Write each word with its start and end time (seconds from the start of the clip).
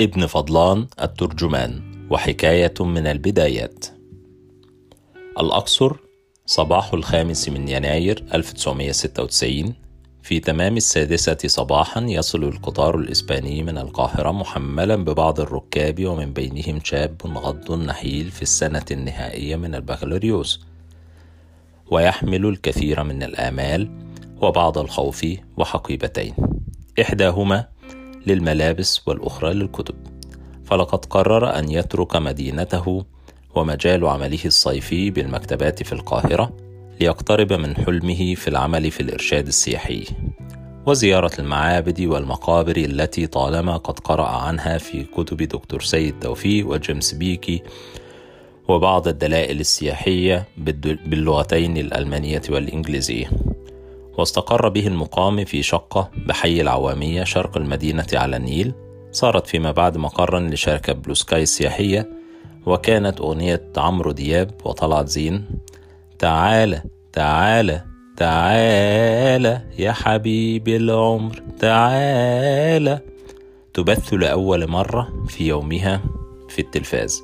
ابن 0.00 0.26
فضلان 0.26 0.86
الترجمان 1.02 1.82
وحكاية 2.10 2.74
من 2.80 3.06
البدايات. 3.06 3.86
الأقصر 5.40 5.96
صباح 6.46 6.92
الخامس 6.92 7.48
من 7.48 7.68
يناير 7.68 8.24
1996 8.34 9.74
في 10.22 10.40
تمام 10.40 10.76
السادسة 10.76 11.36
صباحا 11.46 12.00
يصل 12.00 12.44
القطار 12.44 12.98
الإسباني 12.98 13.62
من 13.62 13.78
القاهرة 13.78 14.32
محملا 14.32 14.96
ببعض 14.96 15.40
الركاب 15.40 16.06
ومن 16.06 16.32
بينهم 16.32 16.80
شاب 16.84 17.16
غض 17.26 17.72
نحيل 17.72 18.30
في 18.30 18.42
السنة 18.42 18.84
النهائية 18.90 19.56
من 19.56 19.74
البكالوريوس. 19.74 20.66
ويحمل 21.90 22.46
الكثير 22.46 23.02
من 23.02 23.22
الآمال 23.22 23.90
وبعض 24.42 24.78
الخوف 24.78 25.26
وحقيبتين. 25.56 26.34
إحداهما 27.00 27.75
للملابس 28.26 29.08
والأخرى 29.08 29.54
للكتب. 29.54 29.94
فلقد 30.64 31.04
قرر 31.04 31.58
أن 31.58 31.70
يترك 31.70 32.16
مدينته 32.16 33.04
ومجال 33.54 34.06
عمله 34.06 34.44
الصيفي 34.44 35.10
بالمكتبات 35.10 35.82
في 35.82 35.92
القاهرة 35.92 36.56
ليقترب 37.00 37.52
من 37.52 37.76
حلمه 37.76 38.34
في 38.34 38.48
العمل 38.48 38.90
في 38.90 39.00
الإرشاد 39.00 39.46
السياحي. 39.46 40.04
وزيارة 40.86 41.30
المعابد 41.38 42.00
والمقابر 42.00 42.76
التي 42.76 43.26
طالما 43.26 43.76
قد 43.76 43.98
قرأ 43.98 44.28
عنها 44.28 44.78
في 44.78 45.04
كتب 45.04 45.36
دكتور 45.36 45.82
سيد 45.82 46.14
توفيق 46.20 46.68
وجيمس 46.68 47.14
بيكي 47.14 47.62
وبعض 48.68 49.08
الدلائل 49.08 49.60
السياحية 49.60 50.48
باللغتين 51.06 51.76
الألمانية 51.76 52.42
والإنجليزية. 52.50 53.30
واستقر 54.18 54.68
به 54.68 54.86
المقام 54.86 55.44
في 55.44 55.62
شقة 55.62 56.10
بحي 56.16 56.60
العوامية 56.60 57.24
شرق 57.24 57.56
المدينة 57.56 58.06
على 58.12 58.36
النيل 58.36 58.74
صارت 59.12 59.46
فيما 59.46 59.72
بعد 59.72 59.96
مقرا 59.96 60.40
لشركة 60.40 60.92
بلوسكاي 60.92 61.42
السياحية 61.42 62.10
وكانت 62.66 63.20
أغنية 63.20 63.72
عمرو 63.76 64.12
دياب 64.12 64.50
وطلعت 64.64 65.08
زين. 65.08 65.44
تعالى 66.18 66.82
تعالى 67.12 67.84
تعالى 68.16 69.62
يا 69.78 69.92
حبيبي 69.92 70.76
العمر 70.76 71.42
تعالى 71.58 73.00
تبث 73.74 74.14
لأول 74.14 74.66
مرة 74.66 75.24
في 75.28 75.48
يومها 75.48 76.00
في 76.48 76.58
التلفاز 76.58 77.22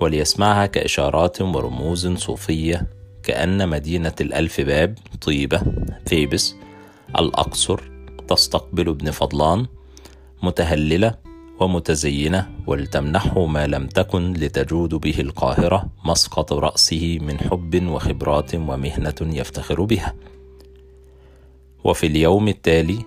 وليسمعها 0.00 0.66
كإشارات 0.66 1.42
ورموز 1.42 2.08
صوفية. 2.16 2.99
كأن 3.22 3.68
مدينة 3.68 4.14
الألف 4.20 4.60
باب 4.60 4.98
طيبة 5.20 5.62
ثيبس 6.06 6.54
الأقصر 7.18 7.80
تستقبل 8.28 8.88
ابن 8.88 9.10
فضلان 9.10 9.66
متهللة 10.42 11.14
ومتزينة 11.60 12.50
ولتمنحه 12.66 13.46
ما 13.46 13.66
لم 13.66 13.86
تكن 13.86 14.32
لتجود 14.32 14.94
به 14.94 15.20
القاهرة 15.20 15.86
مسقط 16.04 16.52
رأسه 16.52 17.18
من 17.22 17.38
حب 17.38 17.86
وخبرات 17.86 18.54
ومهنة 18.54 19.14
يفتخر 19.20 19.82
بها. 19.82 20.14
وفي 21.84 22.06
اليوم 22.06 22.48
التالي 22.48 23.04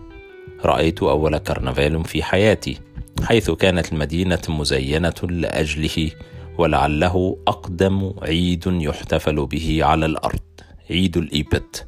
رأيت 0.66 1.04
أول 1.04 1.38
كرنفال 1.38 2.06
في 2.06 2.24
حياتي، 2.24 2.80
حيث 3.24 3.52
كانت 3.52 3.94
المدينة 3.94 4.42
مزينة 4.50 5.14
لأجله 5.24 6.12
ولعله 6.58 7.38
أقدم 7.48 8.14
عيد 8.22 8.64
يحتفل 8.68 9.46
به 9.46 9.80
على 9.84 10.06
الأرض، 10.06 10.40
عيد 10.90 11.18
الإيبت. 11.18 11.88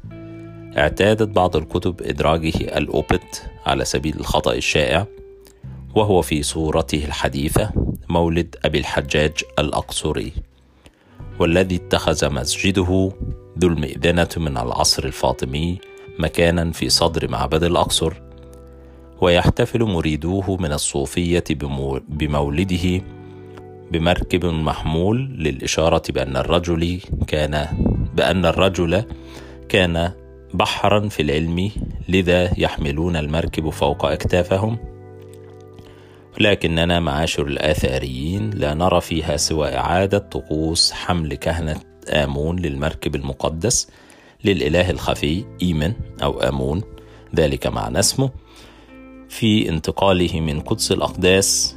اعتادت 0.78 1.28
بعض 1.28 1.56
الكتب 1.56 2.02
إدراجه 2.02 2.78
الأوبت 2.78 3.50
على 3.66 3.84
سبيل 3.84 4.16
الخطأ 4.20 4.54
الشائع 4.54 5.06
وهو 5.94 6.22
في 6.22 6.42
صورته 6.42 7.04
الحديثة 7.04 7.70
مولد 8.08 8.56
أبي 8.64 8.78
الحجاج 8.78 9.32
الأقصري 9.58 10.32
والذي 11.40 11.76
اتخذ 11.76 12.32
مسجده 12.32 13.12
ذو 13.58 13.68
المئذنة 13.68 14.28
من 14.36 14.58
العصر 14.58 15.04
الفاطمي 15.04 15.78
مكانا 16.18 16.72
في 16.72 16.88
صدر 16.88 17.30
معبد 17.30 17.64
الأقصر 17.64 18.12
ويحتفل 19.20 19.82
مريدوه 19.84 20.56
من 20.56 20.72
الصوفية 20.72 21.44
بمولده 22.08 23.00
بمركب 23.92 24.44
محمول 24.44 25.18
للإشارة 25.38 26.02
بأن 26.12 26.36
الرجل 26.36 27.00
كان 27.26 27.66
بأن 28.14 28.46
الرجل 28.46 29.04
كان 29.68 30.12
بحرا 30.54 31.08
في 31.08 31.22
العلم 31.22 31.70
لذا 32.08 32.60
يحملون 32.60 33.16
المركب 33.16 33.70
فوق 33.70 34.04
أكتافهم. 34.04 34.78
لكننا 36.40 37.00
معاشر 37.00 37.46
الآثاريين 37.46 38.50
لا 38.50 38.74
نرى 38.74 39.00
فيها 39.00 39.36
سوى 39.36 39.76
إعادة 39.76 40.18
طقوس 40.18 40.92
حمل 40.92 41.34
كهنة 41.34 41.76
آمون 42.08 42.58
للمركب 42.58 43.14
المقدس 43.14 43.88
للإله 44.44 44.90
الخفي 44.90 45.44
إيمن 45.62 45.92
أو 46.22 46.40
آمون. 46.40 46.82
ذلك 47.36 47.66
معنى 47.66 47.98
اسمه. 47.98 48.30
في 49.28 49.68
انتقاله 49.68 50.40
من 50.40 50.60
قدس 50.60 50.92
الأقداس 50.92 51.76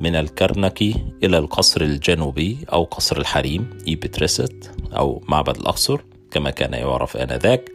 من 0.00 0.16
الكرنكي 0.16 0.94
إلى 1.24 1.38
القصر 1.38 1.80
الجنوبي 1.80 2.58
أو 2.72 2.84
قصر 2.84 3.16
الحريم 3.16 3.70
إيبتريست 3.88 4.70
أو 4.96 5.22
معبد 5.28 5.56
الأقصر 5.56 6.00
كما 6.30 6.50
كان 6.50 6.72
يعرف 6.72 7.16
آنذاك 7.16 7.72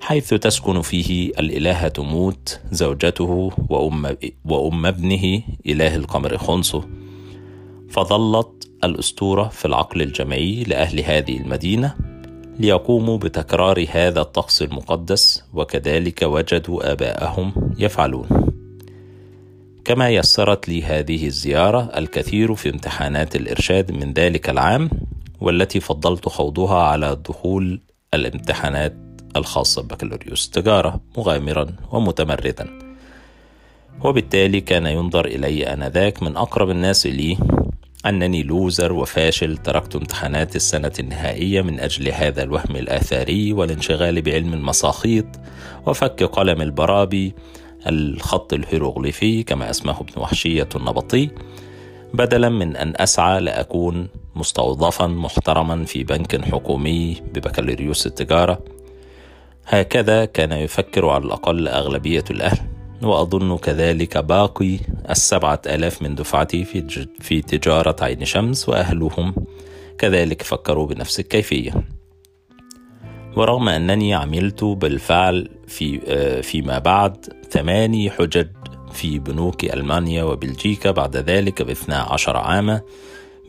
حيث 0.00 0.34
تسكن 0.34 0.82
فيه 0.82 1.28
الإلهة 1.28 1.92
موت 1.98 2.60
زوجته 2.72 3.52
وأم, 3.68 4.16
وأم 4.44 4.86
ابنه 4.86 5.42
إله 5.66 5.96
القمر 5.96 6.38
خنصه 6.38 6.88
فظلت 7.90 8.70
الأسطورة 8.84 9.48
في 9.48 9.64
العقل 9.64 10.02
الجمعي 10.02 10.64
لأهل 10.64 11.00
هذه 11.00 11.36
المدينة 11.36 11.94
ليقوموا 12.58 13.18
بتكرار 13.18 13.86
هذا 13.90 14.20
الطقس 14.20 14.62
المقدس 14.62 15.44
وكذلك 15.54 16.22
وجدوا 16.22 16.92
آباءهم 16.92 17.52
يفعلون. 17.78 18.49
كما 19.90 20.08
يسرت 20.10 20.68
لي 20.68 20.82
هذه 20.82 21.26
الزيارة 21.26 21.90
الكثير 21.96 22.54
في 22.54 22.70
امتحانات 22.70 23.36
الإرشاد 23.36 23.92
من 23.92 24.12
ذلك 24.12 24.50
العام 24.50 24.90
والتي 25.40 25.80
فضلت 25.80 26.28
خوضها 26.28 26.82
على 26.82 27.18
دخول 27.28 27.80
الامتحانات 28.14 28.96
الخاصة 29.36 29.82
ببكالوريوس 29.82 30.50
تجارة 30.50 31.00
مغامرا 31.16 31.66
ومتمردا. 31.92 32.78
وبالتالي 34.04 34.60
كان 34.60 34.86
ينظر 34.86 35.24
إلي 35.24 35.72
آنذاك 35.72 36.22
من 36.22 36.36
أقرب 36.36 36.70
الناس 36.70 37.06
لي 37.06 37.38
أنني 38.06 38.42
لوزر 38.42 38.92
وفاشل 38.92 39.56
تركت 39.56 39.96
امتحانات 39.96 40.56
السنة 40.56 40.92
النهائية 41.00 41.62
من 41.62 41.80
أجل 41.80 42.08
هذا 42.08 42.42
الوهم 42.42 42.76
الآثاري 42.76 43.52
والانشغال 43.52 44.22
بعلم 44.22 44.54
المساخيط 44.54 45.26
وفك 45.86 46.22
قلم 46.22 46.62
البرابي 46.62 47.34
الخط 47.86 48.52
الهيروغليفي 48.52 49.42
كما 49.42 49.70
اسمه 49.70 50.00
ابن 50.00 50.22
وحشية 50.22 50.68
النبطي 50.76 51.30
بدلا 52.14 52.48
من 52.48 52.76
أن 52.76 52.92
أسعى 52.96 53.40
لأكون 53.40 54.08
مستوظفا 54.36 55.06
محترما 55.06 55.84
في 55.84 56.04
بنك 56.04 56.44
حكومي 56.44 57.16
ببكالوريوس 57.34 58.06
التجارة. 58.06 58.64
هكذا 59.66 60.24
كان 60.24 60.52
يفكر 60.52 61.08
على 61.08 61.24
الأقل 61.24 61.68
أغلبية 61.68 62.24
الأهل 62.30 62.58
وأظن 63.02 63.58
كذلك 63.58 64.18
باقي 64.18 64.78
السبعة 65.10 65.60
آلاف 65.66 66.02
من 66.02 66.14
دفعتي 66.14 66.64
في, 66.64 67.08
في 67.20 67.42
تجارة 67.42 67.96
عين 68.04 68.24
شمس 68.24 68.68
وأهلهم 68.68 69.34
كذلك 69.98 70.42
فكروا 70.42 70.86
بنفس 70.86 71.20
الكيفية. 71.20 71.84
ورغم 73.36 73.68
أنني 73.68 74.14
عملت 74.14 74.64
بالفعل 74.64 75.48
في 75.66 76.00
فيما 76.42 76.78
بعد 76.78 77.39
ثماني 77.50 78.10
حجج 78.10 78.46
في 78.92 79.18
بنوك 79.18 79.64
ألمانيا 79.64 80.24
وبلجيكا 80.24 80.90
بعد 80.90 81.16
ذلك 81.16 81.62
باثنى 81.62 81.94
عشر 81.94 82.36
عاما 82.36 82.80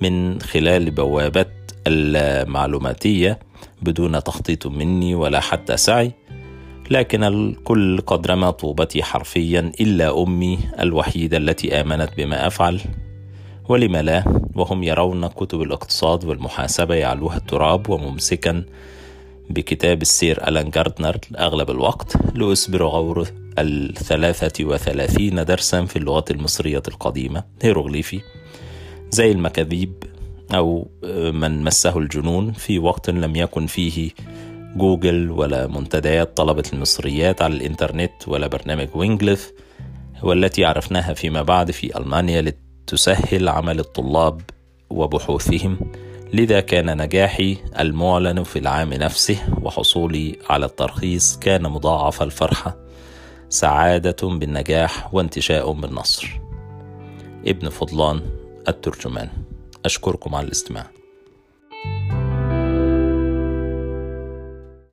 من 0.01 0.41
خلال 0.41 0.91
بوابات 0.91 1.53
المعلوماتية 1.87 3.39
بدون 3.81 4.23
تخطيط 4.23 4.67
مني 4.67 5.15
ولا 5.15 5.39
حتى 5.39 5.77
سعي 5.77 6.11
لكن 6.91 7.23
الكل 7.23 8.01
قد 8.01 8.27
رمى 8.27 8.51
طوبتي 8.51 9.03
حرفيا 9.03 9.71
إلا 9.81 10.23
أمي 10.23 10.59
الوحيدة 10.79 11.37
التي 11.37 11.81
آمنت 11.81 12.09
بما 12.17 12.47
أفعل. 12.47 12.81
ولم 13.69 13.97
لا 13.97 14.23
وهم 14.55 14.83
يرون 14.83 15.27
كتب 15.27 15.61
الاقتصاد 15.61 16.25
والمحاسبة 16.25 16.95
يعلوها 16.95 17.37
التراب 17.37 17.89
وممسكا 17.89 18.63
بكتاب 19.51 20.01
السير 20.01 20.47
ألان 20.47 20.69
جاردنر 20.69 21.17
أغلب 21.39 21.69
الوقت 21.71 22.35
لأسبر 22.35 22.83
غور 22.83 23.27
الثلاثة 23.59 24.65
وثلاثين 24.65 25.45
درسا 25.45 25.85
في 25.85 25.95
اللغة 25.95 26.25
المصرية 26.31 26.83
القديمة 26.87 27.43
هيروغليفي 27.61 28.21
زي 29.09 29.31
المكاذيب 29.31 30.03
أو 30.53 30.87
من 31.33 31.63
مسه 31.63 31.97
الجنون 31.97 32.51
في 32.51 32.79
وقت 32.79 33.09
لم 33.09 33.35
يكن 33.35 33.67
فيه 33.67 34.09
جوجل 34.75 35.31
ولا 35.31 35.67
منتديات 35.67 36.37
طلبة 36.37 36.63
المصريات 36.73 37.41
على 37.41 37.55
الإنترنت 37.55 38.11
ولا 38.27 38.47
برنامج 38.47 38.87
وينجلث 38.95 39.49
والتي 40.23 40.65
عرفناها 40.65 41.13
فيما 41.13 41.41
بعد 41.41 41.71
في 41.71 41.97
ألمانيا 41.97 42.41
لتسهل 42.41 43.49
عمل 43.49 43.79
الطلاب 43.79 44.41
وبحوثهم. 44.89 45.77
لذا 46.33 46.59
كان 46.59 47.01
نجاحي 47.01 47.57
المعلن 47.79 48.43
في 48.43 48.59
العام 48.59 48.93
نفسه 48.93 49.37
وحصولي 49.61 50.37
على 50.49 50.65
الترخيص 50.65 51.37
كان 51.37 51.63
مضاعف 51.63 52.21
الفرحة 52.21 52.77
سعادة 53.49 54.29
بالنجاح 54.29 55.13
وانتشاء 55.13 55.71
بالنصر. 55.71 56.39
ابن 57.47 57.69
فضلان 57.69 58.21
الترجمان 58.67 59.29
أشكركم 59.85 60.35
على 60.35 60.47
الاستماع. 60.47 61.00